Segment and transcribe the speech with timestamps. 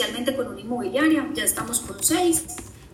[0.00, 2.44] inicialmente con una inmobiliaria, ya estamos con seis.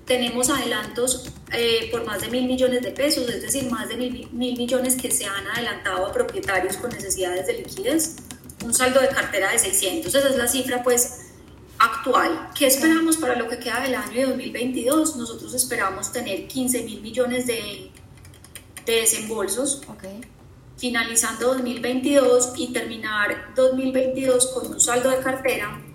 [0.05, 4.29] Tenemos adelantos eh, por más de mil millones de pesos, es decir, más de mil,
[4.33, 8.17] mil millones que se han adelantado a propietarios con necesidades de liquidez.
[8.65, 11.27] Un saldo de cartera de 600, esa es la cifra pues
[11.79, 12.51] actual.
[12.57, 15.17] ¿Qué esperamos para lo que queda del año de 2022?
[15.17, 17.91] Nosotros esperamos tener 15 mil millones de,
[18.85, 19.83] de desembolsos.
[19.89, 20.21] Okay
[20.79, 25.86] finalizando 2022 y terminar 2022 con un saldo de cartera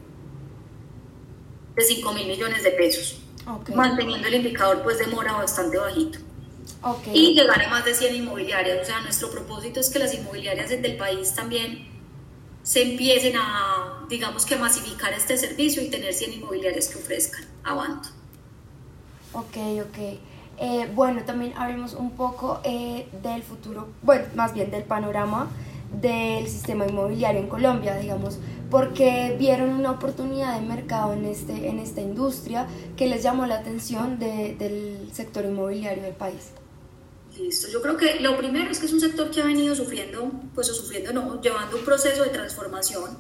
[1.75, 3.20] de 5 mil millones de pesos,
[3.73, 6.20] manteniendo el indicador pues de mora bastante bajito.
[7.13, 10.70] Y llegar a más de 100 inmobiliarias, o sea, nuestro propósito es que las inmobiliarias
[10.70, 11.88] del país también
[12.63, 18.09] se empiecen a, digamos que masificar este servicio y tener 100 inmobiliarias que ofrezcan avanto.
[19.34, 19.57] Ok,
[19.88, 19.98] ok.
[20.57, 25.49] Eh, bueno, también hablemos un poco eh, del futuro, bueno, más bien del panorama
[25.99, 31.79] del sistema inmobiliario en Colombia, digamos, porque vieron una oportunidad de mercado en, este, en
[31.79, 36.51] esta industria que les llamó la atención del sector inmobiliario del país.
[37.37, 40.31] Listo, yo creo que lo primero es que es un sector que ha venido sufriendo,
[40.53, 43.17] pues o sufriendo no, llevando un proceso de transformación.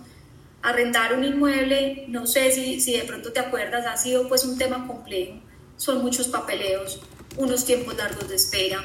[0.61, 4.57] Arrendar un inmueble, no sé si, si de pronto te acuerdas, ha sido pues un
[4.57, 5.39] tema complejo,
[5.75, 7.01] son muchos papeleos,
[7.37, 8.79] unos tiempos largos de espera.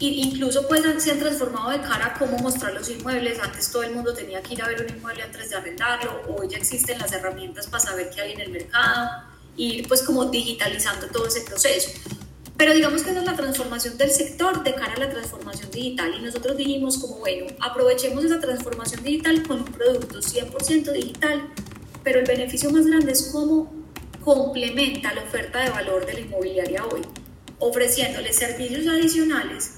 [0.00, 3.40] Incluso pues se han transformado de cara a cómo mostrar los inmuebles.
[3.40, 6.22] Antes todo el mundo tenía que ir a ver un inmueble antes de arrendarlo.
[6.28, 9.08] Hoy ya existen las herramientas para saber qué hay en el mercado
[9.56, 11.90] y pues como digitalizando todo ese proceso.
[12.56, 16.14] Pero digamos que esa es la transformación del sector de cara a la transformación digital
[16.18, 21.52] y nosotros dijimos como, bueno, aprovechemos esa transformación digital con un producto 100% digital,
[22.02, 23.72] pero el beneficio más grande es cómo
[24.24, 27.02] complementa la oferta de valor de la inmobiliaria hoy
[27.58, 29.74] ofreciéndole servicios adicionales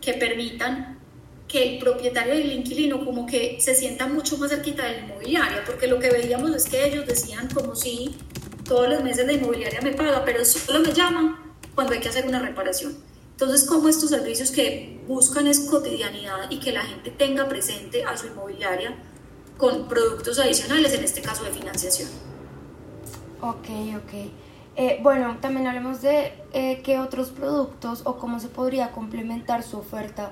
[0.00, 0.98] que permitan
[1.46, 4.98] que el propietario y el inquilino como que se sienta mucho más cerquita de la
[5.06, 8.14] inmobiliaria, porque lo que veíamos es que ellos decían como si
[8.64, 11.36] todos los meses la inmobiliaria me paga, pero solo me llaman
[11.74, 12.96] cuando hay que hacer una reparación.
[13.32, 18.16] Entonces, como estos servicios que buscan es cotidianidad y que la gente tenga presente a
[18.16, 18.94] su inmobiliaria
[19.56, 22.08] con productos adicionales, en este caso de financiación.
[23.40, 24.30] Ok, ok.
[24.76, 29.78] Eh, bueno, también hablemos de eh, qué otros productos o cómo se podría complementar su
[29.78, 30.30] oferta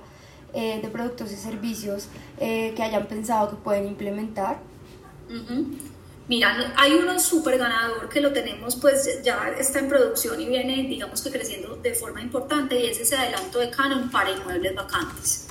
[0.55, 4.59] eh, de productos y servicios que hayan pensado que pueden implementar.
[6.29, 10.75] Mira, hay uno súper ganador que lo tenemos, pues ya está en producción y viene,
[10.85, 15.49] digamos que creciendo de forma importante y es ese adelanto de Canon para inmuebles vacantes.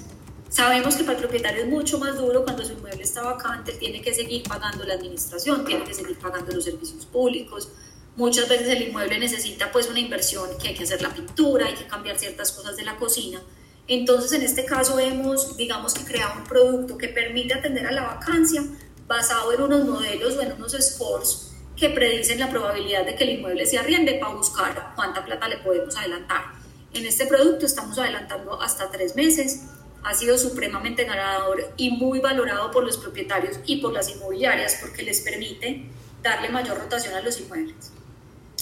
[0.50, 4.02] Sabemos que para el propietario es mucho más duro cuando su inmueble está vacante, tiene
[4.02, 7.70] que seguir pagando la administración, tiene que seguir pagando los servicios públicos,
[8.18, 11.76] Muchas veces el inmueble necesita pues una inversión, que hay que hacer la pintura, hay
[11.76, 13.40] que cambiar ciertas cosas de la cocina.
[13.88, 18.02] Entonces, en este caso hemos, digamos que creado un producto que permite atender a la
[18.02, 18.64] vacancia
[19.06, 23.38] basado en unos modelos o en unos scores que predicen la probabilidad de que el
[23.38, 26.54] inmueble se arriende para buscar cuánta plata le podemos adelantar.
[26.96, 29.66] En este producto estamos adelantando hasta tres meses.
[30.04, 35.04] Ha sido supremamente ganador y muy valorado por los propietarios y por las inmobiliarias porque
[35.04, 35.88] les permite
[36.24, 37.92] darle mayor rotación a los inmuebles.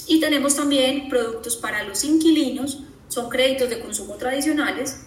[0.06, 5.00] Y tenemos también productos para los inquilinos, son créditos de consumo tradicionales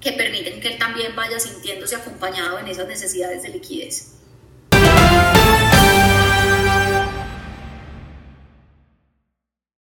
[0.00, 4.14] que permiten que él también vaya sintiéndose acompañado en esas necesidades de liquidez.